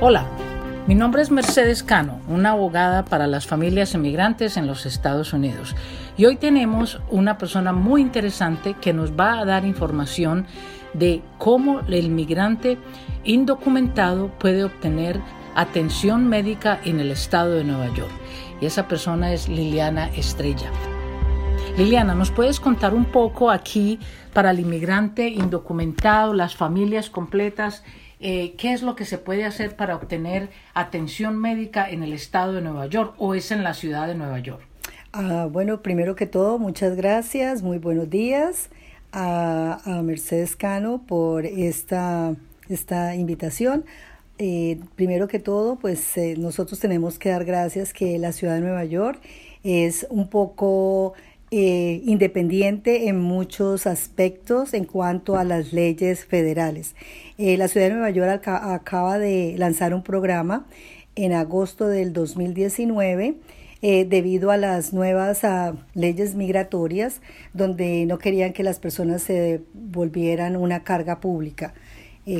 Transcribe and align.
Hola, 0.00 0.28
mi 0.86 0.94
nombre 0.94 1.22
es 1.22 1.32
Mercedes 1.32 1.82
Cano, 1.82 2.20
una 2.28 2.50
abogada 2.50 3.04
para 3.04 3.26
las 3.26 3.48
familias 3.48 3.96
emigrantes 3.96 4.56
en 4.56 4.68
los 4.68 4.86
Estados 4.86 5.32
Unidos. 5.32 5.74
Y 6.16 6.24
hoy 6.26 6.36
tenemos 6.36 7.00
una 7.10 7.36
persona 7.36 7.72
muy 7.72 8.02
interesante 8.02 8.76
que 8.80 8.92
nos 8.92 9.18
va 9.18 9.40
a 9.40 9.44
dar 9.44 9.64
información 9.64 10.46
de 10.94 11.20
cómo 11.38 11.80
el 11.80 12.04
inmigrante 12.04 12.78
indocumentado 13.24 14.28
puede 14.38 14.62
obtener 14.62 15.20
atención 15.56 16.28
médica 16.28 16.78
en 16.84 17.00
el 17.00 17.10
estado 17.10 17.54
de 17.54 17.64
Nueva 17.64 17.92
York. 17.92 18.12
Y 18.60 18.66
esa 18.66 18.86
persona 18.86 19.32
es 19.32 19.48
Liliana 19.48 20.10
Estrella. 20.10 20.70
Liliana, 21.76 22.14
¿nos 22.14 22.30
puedes 22.30 22.60
contar 22.60 22.94
un 22.94 23.06
poco 23.06 23.50
aquí 23.50 23.98
para 24.32 24.52
el 24.52 24.60
inmigrante 24.60 25.28
indocumentado, 25.28 26.34
las 26.34 26.54
familias 26.54 27.10
completas? 27.10 27.82
Eh, 28.20 28.54
qué 28.58 28.72
es 28.72 28.82
lo 28.82 28.96
que 28.96 29.04
se 29.04 29.18
puede 29.18 29.44
hacer 29.44 29.76
para 29.76 29.94
obtener 29.94 30.50
atención 30.74 31.38
médica 31.38 31.88
en 31.88 32.02
el 32.02 32.12
estado 32.12 32.52
de 32.52 32.60
Nueva 32.60 32.86
York 32.86 33.14
o 33.18 33.34
es 33.34 33.52
en 33.52 33.62
la 33.62 33.74
ciudad 33.74 34.08
de 34.08 34.14
Nueva 34.14 34.40
York. 34.40 34.62
Ah, 35.12 35.48
bueno, 35.50 35.82
primero 35.82 36.16
que 36.16 36.26
todo, 36.26 36.58
muchas 36.58 36.96
gracias, 36.96 37.62
muy 37.62 37.78
buenos 37.78 38.10
días 38.10 38.70
a, 39.12 40.00
Mercedes 40.04 40.56
Cano 40.56 41.02
por 41.06 41.46
esta, 41.46 42.34
esta 42.68 43.14
invitación. 43.14 43.84
Eh, 44.38 44.80
primero 44.96 45.26
que 45.26 45.38
todo, 45.38 45.76
pues 45.76 46.16
eh, 46.16 46.34
nosotros 46.38 46.78
tenemos 46.78 47.18
que 47.18 47.30
dar 47.30 47.44
gracias 47.44 47.92
que 47.92 48.18
la 48.18 48.32
ciudad 48.32 48.54
de 48.54 48.60
Nueva 48.60 48.84
York 48.84 49.20
es 49.64 50.06
un 50.10 50.28
poco 50.28 51.14
eh, 51.50 52.02
independiente 52.04 53.08
en 53.08 53.18
muchos 53.18 53.86
aspectos 53.86 54.74
en 54.74 54.84
cuanto 54.84 55.38
a 55.38 55.44
las 55.44 55.72
leyes 55.72 56.26
federales. 56.26 56.94
Eh, 57.38 57.56
la 57.56 57.68
ciudad 57.68 57.86
de 57.86 57.94
Nueva 57.94 58.10
York 58.10 58.46
acaba 58.46 59.18
de 59.18 59.54
lanzar 59.56 59.94
un 59.94 60.02
programa 60.02 60.66
en 61.16 61.32
agosto 61.32 61.88
del 61.88 62.12
2019 62.12 63.36
eh, 63.80 64.04
debido 64.04 64.50
a 64.50 64.58
las 64.58 64.92
nuevas 64.92 65.42
ah, 65.42 65.74
leyes 65.94 66.34
migratorias 66.34 67.22
donde 67.54 68.04
no 68.04 68.18
querían 68.18 68.52
que 68.52 68.62
las 68.62 68.78
personas 68.78 69.22
se 69.22 69.62
volvieran 69.72 70.54
una 70.54 70.84
carga 70.84 71.18
pública. 71.18 71.72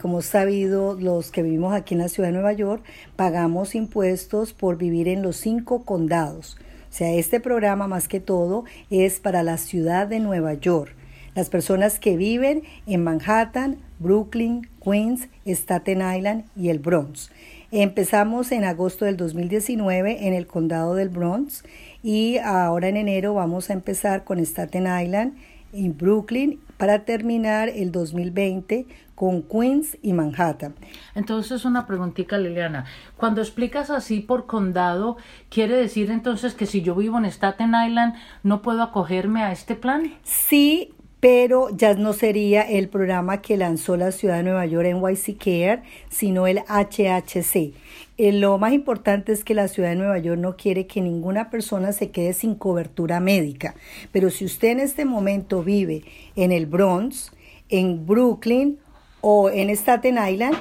como 0.00 0.22
sabido, 0.22 0.94
los 0.94 1.32
que 1.32 1.42
vivimos 1.42 1.74
aquí 1.74 1.94
en 1.94 2.02
la 2.02 2.08
ciudad 2.08 2.28
de 2.28 2.34
Nueva 2.34 2.52
York 2.52 2.84
pagamos 3.16 3.74
impuestos 3.74 4.52
por 4.52 4.78
vivir 4.78 5.08
en 5.08 5.22
los 5.22 5.38
cinco 5.38 5.84
condados. 5.84 6.56
Sea, 6.92 7.14
este 7.14 7.40
programa 7.40 7.88
más 7.88 8.06
que 8.06 8.20
todo 8.20 8.66
es 8.90 9.18
para 9.18 9.42
la 9.42 9.56
ciudad 9.56 10.06
de 10.06 10.20
Nueva 10.20 10.52
York. 10.52 10.94
Las 11.34 11.48
personas 11.48 11.98
que 11.98 12.18
viven 12.18 12.64
en 12.86 13.02
Manhattan, 13.02 13.78
Brooklyn, 13.98 14.68
Queens, 14.84 15.28
Staten 15.46 16.02
Island 16.02 16.44
y 16.54 16.68
el 16.68 16.80
Bronx. 16.80 17.30
Empezamos 17.70 18.52
en 18.52 18.64
agosto 18.64 19.06
del 19.06 19.16
2019 19.16 20.26
en 20.26 20.34
el 20.34 20.46
condado 20.46 20.94
del 20.94 21.08
Bronx 21.08 21.64
y 22.02 22.36
ahora 22.36 22.88
en 22.88 22.98
enero 22.98 23.32
vamos 23.32 23.70
a 23.70 23.72
empezar 23.72 24.24
con 24.24 24.38
Staten 24.38 24.82
Island, 24.82 25.32
en 25.72 25.96
Brooklyn 25.96 26.60
para 26.76 27.04
terminar 27.04 27.68
el 27.68 27.92
2020 27.92 28.86
con 29.14 29.42
Queens 29.42 29.98
y 30.02 30.12
Manhattan. 30.12 30.74
Entonces, 31.14 31.64
una 31.64 31.86
preguntita, 31.86 32.38
Liliana. 32.38 32.86
Cuando 33.16 33.40
explicas 33.40 33.90
así 33.90 34.20
por 34.20 34.46
condado, 34.46 35.16
¿quiere 35.48 35.76
decir 35.76 36.10
entonces 36.10 36.54
que 36.54 36.66
si 36.66 36.82
yo 36.82 36.94
vivo 36.94 37.18
en 37.18 37.26
Staten 37.26 37.72
Island, 37.86 38.14
no 38.42 38.62
puedo 38.62 38.82
acogerme 38.82 39.42
a 39.44 39.52
este 39.52 39.76
plan? 39.76 40.12
Sí, 40.24 40.92
pero 41.20 41.68
ya 41.70 41.94
no 41.94 42.14
sería 42.14 42.62
el 42.62 42.88
programa 42.88 43.42
que 43.42 43.56
lanzó 43.56 43.96
la 43.96 44.10
ciudad 44.10 44.38
de 44.38 44.42
Nueva 44.42 44.66
York 44.66 44.86
en 44.88 45.00
YC 45.00 45.38
Care, 45.38 45.82
sino 46.08 46.48
el 46.48 46.58
HHC. 46.58 47.74
Eh, 48.22 48.30
lo 48.30 48.56
más 48.56 48.72
importante 48.72 49.32
es 49.32 49.42
que 49.42 49.52
la 49.52 49.66
ciudad 49.66 49.88
de 49.88 49.96
Nueva 49.96 50.16
York 50.16 50.38
no 50.38 50.56
quiere 50.56 50.86
que 50.86 51.00
ninguna 51.00 51.50
persona 51.50 51.92
se 51.92 52.12
quede 52.12 52.34
sin 52.34 52.54
cobertura 52.54 53.18
médica. 53.18 53.74
Pero 54.12 54.30
si 54.30 54.44
usted 54.44 54.68
en 54.68 54.78
este 54.78 55.04
momento 55.04 55.64
vive 55.64 56.04
en 56.36 56.52
el 56.52 56.66
Bronx, 56.66 57.32
en 57.68 58.06
Brooklyn 58.06 58.78
o 59.22 59.50
en 59.50 59.70
Staten 59.70 60.18
Island, 60.24 60.56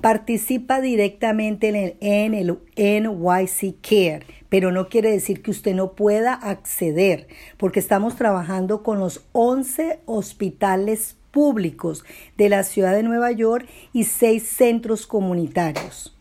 participa 0.00 0.80
directamente 0.80 1.68
en 1.68 1.76
el, 1.76 1.96
en 2.00 2.32
el 2.32 2.58
NYC 2.78 3.74
Care, 3.82 4.24
pero 4.48 4.72
no 4.72 4.88
quiere 4.88 5.10
decir 5.10 5.42
que 5.42 5.50
usted 5.50 5.74
no 5.74 5.92
pueda 5.92 6.32
acceder, 6.32 7.28
porque 7.58 7.80
estamos 7.80 8.16
trabajando 8.16 8.82
con 8.82 9.00
los 9.00 9.26
11 9.32 10.00
hospitales 10.06 11.18
públicos 11.30 12.06
de 12.38 12.48
la 12.48 12.62
ciudad 12.62 12.94
de 12.94 13.02
Nueva 13.02 13.32
York 13.32 13.68
y 13.92 14.04
seis 14.04 14.44
centros 14.44 15.06
comunitarios. 15.06 16.16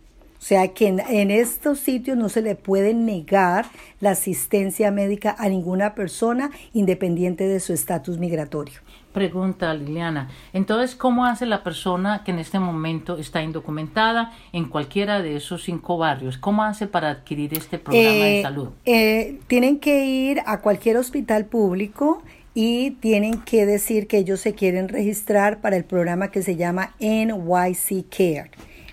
O 0.50 0.52
sea 0.52 0.70
que 0.70 0.88
en, 0.88 1.30
estos 1.30 1.78
sitios 1.78 2.18
no 2.18 2.28
se 2.28 2.42
le 2.42 2.56
puede 2.56 2.96
negar 2.96 3.68
la 4.00 4.10
asistencia 4.10 4.90
médica 4.90 5.36
a 5.38 5.48
ninguna 5.48 5.94
persona 5.94 6.50
independiente 6.74 7.48
de 7.48 7.60
su 7.60 7.72
estatus 7.72 8.18
migratorio. 8.18 8.80
Pregunta 9.14 9.72
Liliana, 9.76 10.28
entonces, 10.52 10.96
¿cómo 10.96 11.26
hace 11.26 11.46
la 11.46 11.62
persona 11.62 12.24
que 12.24 12.32
en 12.32 12.40
este 12.40 12.58
momento 12.58 13.20
está 13.20 13.44
indocumentada 13.44 14.34
en 14.52 14.66
cualquiera 14.66 15.22
de 15.22 15.36
esos 15.36 15.66
cinco 15.66 16.00
barrios? 16.00 16.40
¿Cómo 16.40 16.64
hace 16.64 16.88
para 16.88 17.12
adquirir 17.12 17.54
este 17.54 17.78
programa 17.78 18.10
de 18.10 18.40
eh, 18.40 18.42
salud? 18.42 18.70
Eh, 18.86 19.40
tienen 19.46 19.78
que 19.78 20.08
ir 20.08 20.42
a 20.48 20.62
cualquier 20.62 20.98
hospital 20.98 21.46
público 21.46 22.24
y 22.56 22.90
tienen 23.02 23.40
que 23.42 23.68
decir 23.68 24.08
que 24.08 24.18
ellos 24.18 24.40
se 24.40 24.56
quieren 24.56 24.88
registrar 24.88 25.62
para 25.62 25.78
el 25.78 25.84
programa 25.84 26.30
que 26.30 26.42
se 26.42 26.56
llama 26.56 26.96
NYC 27.00 28.10
Care 28.10 28.50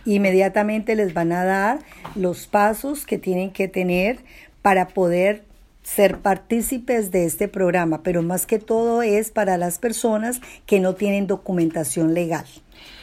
inmediatamente 0.06 0.94
les 0.94 1.12
van 1.12 1.32
a 1.32 1.44
dar 1.44 1.78
los 2.14 2.46
pasos 2.46 3.04
que 3.04 3.18
tienen 3.18 3.50
que 3.50 3.68
tener 3.68 4.18
para 4.62 4.88
poder 4.88 5.44
ser 5.82 6.18
partícipes 6.18 7.10
de 7.10 7.26
este 7.26 7.46
programa, 7.46 8.02
pero 8.02 8.22
más 8.22 8.46
que 8.46 8.58
todo 8.58 9.02
es 9.02 9.30
para 9.30 9.56
las 9.56 9.78
personas 9.78 10.40
que 10.66 10.80
no 10.80 10.94
tienen 10.94 11.26
documentación 11.26 12.14
legal. 12.14 12.46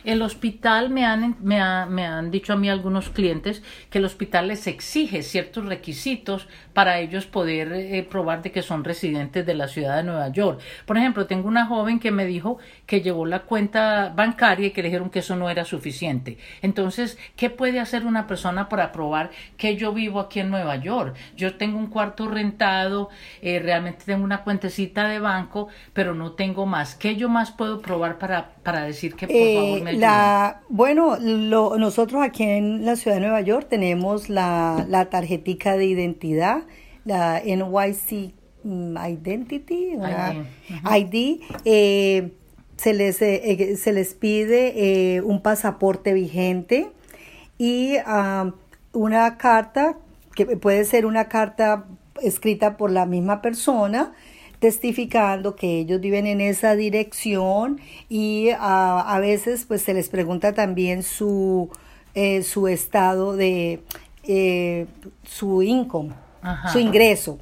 El 0.04 0.22
hospital 0.22 0.90
me 0.90 1.06
han, 1.06 1.38
me, 1.42 1.60
me 1.88 2.06
han 2.06 2.32
dicho 2.32 2.54
a 2.54 2.56
mí 2.56 2.70
algunos 2.70 3.10
clientes 3.10 3.64
que 3.90 4.00
el 4.00 4.06
hospital 4.06 4.50
les 4.50 4.68
exige 4.68 5.24
ciertos 5.24 5.66
requisitos 5.66 6.48
para 6.74 7.00
ellos 7.00 7.26
poder 7.26 7.72
eh, 7.74 8.06
probar 8.10 8.42
de 8.42 8.52
que 8.52 8.62
son 8.62 8.84
residentes 8.84 9.46
de 9.46 9.54
la 9.54 9.68
ciudad 9.68 9.98
de 9.98 10.04
Nueva 10.04 10.30
York. 10.30 10.60
Por 10.86 10.98
ejemplo, 10.98 11.26
tengo 11.26 11.48
una 11.48 11.66
joven 11.66 12.00
que 12.00 12.12
me 12.12 12.26
dijo 12.26 12.58
que 12.86 13.02
llevó 13.02 13.26
la 13.26 13.44
cuenta 13.44 14.14
bancaria 14.16 14.68
y 14.68 14.72
que 14.72 14.82
le 14.82 14.90
dijeron 14.90 15.10
que 15.10 15.20
eso 15.20 15.36
no 15.36 15.50
era 15.50 15.66
suficiente. 15.66 16.38
Entonces, 16.62 17.18
¿qué 17.36 17.50
puede 17.50 17.80
hacer 17.80 18.06
una 18.06 18.28
persona 18.28 18.70
para 18.70 18.92
probar 18.92 19.32
que 19.58 19.76
yo 19.76 19.94
vivo 19.94 20.20
aquí 20.20 20.40
en 20.40 20.50
Nueva 20.50 20.76
York? 20.78 21.16
Yo 21.36 21.56
tengo 21.58 21.78
un 21.78 21.88
cuarto 21.88 22.28
rentado, 22.28 23.10
eh, 23.42 23.60
realmente 23.60 24.06
tengo 24.06 24.24
una 24.24 24.44
cuentecita 24.44 25.08
de 25.08 25.20
banco, 25.20 25.68
pero 25.94 26.14
no 26.14 26.34
tengo 26.34 26.66
más. 26.66 26.96
¿Qué 26.96 27.16
yo 27.16 27.30
más 27.30 27.52
puedo 27.52 27.82
probar 27.82 28.18
para, 28.18 28.52
para 28.64 28.84
decir 28.84 29.16
que 29.16 29.28
por 29.28 29.36
favor 29.36 29.82
me 29.82 29.94
la, 29.94 30.62
bueno, 30.70 31.18
lo, 31.20 31.78
nosotros 31.78 32.24
aquí 32.24 32.44
en 32.44 32.86
la 32.86 32.96
ciudad 32.96 33.18
de 33.18 33.22
Nueva 33.22 33.42
York 33.42 33.68
tenemos 33.70 34.30
la, 34.30 34.86
la 34.88 35.10
tarjetica 35.10 35.76
de 35.76 35.86
identidad, 35.86 36.64
la 37.06 37.42
NYC 37.44 38.34
mm, 38.64 38.98
Identity, 38.98 39.98
ID. 40.96 41.42
Eh, 41.66 42.32
se, 42.78 42.94
les, 42.94 43.22
eh, 43.22 43.42
eh, 43.44 43.76
se 43.76 43.92
les 43.92 44.14
pide 44.14 45.22
un 45.24 45.42
pasaporte 45.42 46.14
vigente 46.14 46.90
y 47.58 47.98
una 48.94 49.38
carta, 49.38 49.98
que 50.36 50.46
puede 50.46 50.86
ser 50.86 51.06
una 51.06 51.28
carta 51.28 51.86
escrita 52.22 52.78
por 52.78 52.92
la 52.92 53.06
misma 53.06 53.42
persona, 53.42 54.14
testificando 54.64 55.58
que 55.58 55.80
ellos 55.80 56.00
viven 56.00 56.26
en 56.26 56.40
esa 56.40 56.78
dirección 56.78 57.82
y 58.08 58.52
a, 58.58 59.18
veces 59.20 59.66
pues 59.68 59.82
se 59.82 59.94
les 59.94 60.08
pregunta 60.08 60.54
también 60.54 61.04
su, 61.04 61.70
eh, 62.16 62.44
su 62.44 62.70
estado 62.70 63.36
de 63.36 63.82
eh, 64.26 64.86
su 65.26 65.64
income. 65.64 66.14
su 66.72 66.80
ingreso. 66.80 67.40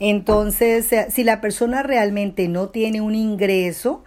Entonces, 0.00 0.92
eh, 0.92 1.06
si 1.10 1.22
la 1.22 1.40
persona 1.40 1.84
realmente 1.84 2.48
no 2.48 2.70
tiene 2.70 3.00
un 3.00 3.14
ingreso, 3.14 4.02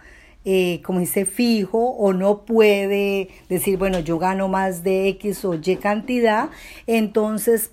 como 0.84 1.00
dice, 1.00 1.24
fijo 1.24 1.78
o 1.78 2.12
no 2.12 2.44
puede 2.44 3.28
decir, 3.48 3.78
bueno, 3.78 3.98
yo 4.00 4.18
gano 4.18 4.48
más 4.48 4.82
de 4.82 5.08
X 5.08 5.42
o 5.46 5.54
Y 5.54 5.76
cantidad, 5.76 6.50
entonces 6.86 7.70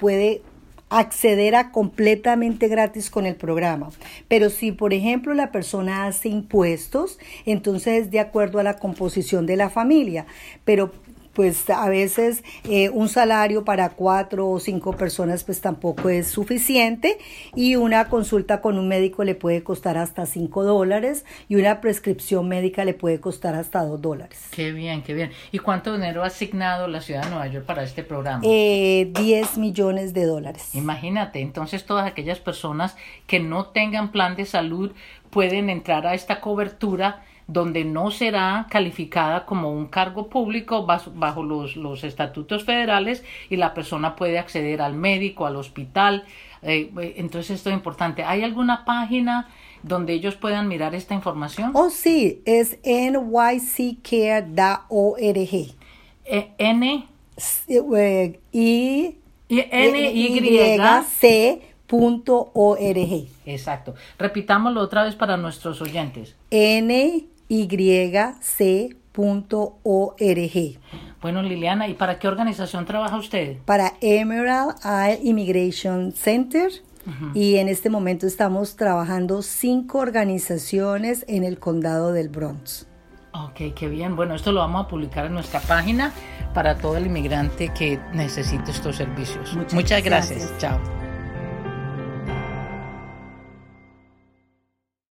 puede 0.00 0.42
acceder 0.88 1.54
a 1.54 1.72
completamente 1.72 2.68
gratis 2.68 3.10
con 3.10 3.26
el 3.26 3.36
programa. 3.36 3.90
Pero 4.28 4.50
si, 4.50 4.72
por 4.72 4.92
ejemplo, 4.92 5.34
la 5.34 5.50
persona 5.50 6.06
hace 6.06 6.28
impuestos, 6.28 7.18
entonces 7.44 8.04
es 8.04 8.10
de 8.10 8.20
acuerdo 8.20 8.58
a 8.58 8.62
la 8.62 8.78
composición 8.78 9.46
de 9.46 9.56
la 9.56 9.70
familia. 9.70 10.26
Pero 10.64 10.92
pues 11.36 11.68
a 11.68 11.86
veces 11.90 12.42
eh, 12.64 12.88
un 12.88 13.10
salario 13.10 13.62
para 13.62 13.90
cuatro 13.90 14.48
o 14.48 14.58
cinco 14.58 14.96
personas 14.96 15.44
pues 15.44 15.60
tampoco 15.60 16.08
es 16.08 16.28
suficiente 16.28 17.18
y 17.54 17.76
una 17.76 18.08
consulta 18.08 18.62
con 18.62 18.78
un 18.78 18.88
médico 18.88 19.22
le 19.22 19.34
puede 19.34 19.62
costar 19.62 19.98
hasta 19.98 20.24
cinco 20.24 20.64
dólares 20.64 21.26
y 21.50 21.56
una 21.56 21.82
prescripción 21.82 22.48
médica 22.48 22.86
le 22.86 22.94
puede 22.94 23.20
costar 23.20 23.54
hasta 23.54 23.84
dos 23.84 24.00
dólares. 24.00 24.48
Qué 24.50 24.72
bien, 24.72 25.02
qué 25.02 25.12
bien. 25.12 25.30
¿Y 25.52 25.58
cuánto 25.58 25.92
dinero 25.92 26.24
ha 26.24 26.28
asignado 26.28 26.88
la 26.88 27.02
ciudad 27.02 27.24
de 27.24 27.28
Nueva 27.28 27.46
York 27.48 27.66
para 27.66 27.82
este 27.82 28.02
programa? 28.02 28.40
Eh, 28.42 29.12
10 29.14 29.58
millones 29.58 30.14
de 30.14 30.24
dólares. 30.24 30.74
Imagínate, 30.74 31.40
entonces 31.40 31.84
todas 31.84 32.06
aquellas 32.06 32.38
personas 32.38 32.96
que 33.26 33.40
no 33.40 33.66
tengan 33.66 34.10
plan 34.10 34.36
de 34.36 34.46
salud 34.46 34.92
pueden 35.28 35.68
entrar 35.68 36.06
a 36.06 36.14
esta 36.14 36.40
cobertura 36.40 37.22
donde 37.48 37.84
no 37.84 38.10
será 38.10 38.66
calificada 38.68 39.46
como 39.46 39.70
un 39.70 39.86
cargo 39.86 40.28
público 40.28 40.84
bajo, 40.84 41.42
los, 41.42 41.76
los, 41.76 42.02
estatutos 42.02 42.64
federales 42.64 43.22
y 43.48 43.56
la 43.56 43.72
persona 43.72 44.16
puede 44.16 44.38
acceder 44.38 44.82
al 44.82 44.94
médico, 44.94 45.46
al 45.46 45.56
hospital. 45.56 46.24
Eh, 46.62 46.90
eh, 47.00 47.14
entonces 47.18 47.56
esto 47.56 47.70
es 47.70 47.76
importante. 47.76 48.24
¿Hay 48.24 48.42
alguna 48.42 48.84
página 48.84 49.48
donde 49.82 50.14
ellos 50.14 50.34
puedan 50.34 50.66
mirar 50.66 50.94
esta 50.94 51.14
información? 51.14 51.70
Oh, 51.74 51.90
sí, 51.90 52.42
es 52.44 52.78
nyccare.org. 52.84 54.56
Eh, 56.28 56.50
N 56.58 57.06
y 58.52 59.16
N 59.48 60.10
Y 60.10 60.58
C.org. 61.08 61.62
Exacto. 63.46 63.94
Repitámoslo 64.18 64.80
otra 64.80 65.04
vez 65.04 65.14
para 65.14 65.36
nuestros 65.36 65.80
oyentes. 65.80 66.34
N 66.50 67.24
yc.org. 67.48 69.16
Bueno, 71.22 71.42
Liliana, 71.42 71.88
¿y 71.88 71.94
para 71.94 72.18
qué 72.18 72.28
organización 72.28 72.84
trabaja 72.86 73.16
usted? 73.16 73.58
Para 73.64 73.94
Emerald 74.00 74.76
Isle 74.84 75.20
Immigration 75.22 76.12
Center. 76.12 76.70
Y 77.34 77.56
en 77.56 77.68
este 77.68 77.88
momento 77.88 78.26
estamos 78.26 78.74
trabajando 78.74 79.42
cinco 79.42 79.98
organizaciones 79.98 81.24
en 81.28 81.44
el 81.44 81.60
condado 81.60 82.12
del 82.12 82.28
Bronx. 82.28 82.88
Ok, 83.32 83.74
qué 83.76 83.88
bien. 83.88 84.16
Bueno, 84.16 84.34
esto 84.34 84.50
lo 84.50 84.60
vamos 84.60 84.86
a 84.86 84.88
publicar 84.88 85.26
en 85.26 85.34
nuestra 85.34 85.60
página 85.60 86.12
para 86.54 86.78
todo 86.78 86.96
el 86.96 87.06
inmigrante 87.06 87.72
que 87.72 88.00
necesite 88.12 88.70
estos 88.70 88.96
servicios. 88.96 89.56
Muchas, 89.72 90.02
gracias. 90.02 90.52
Chao. 90.58 91.05